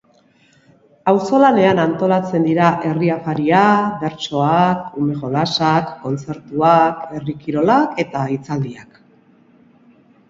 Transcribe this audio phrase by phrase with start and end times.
[1.11, 3.61] Auzolanean antolatzen dira herri afaria,
[4.05, 9.03] bertsoak, ume jolasak, kontzertuak, herri kirolak eta hitzaldiak.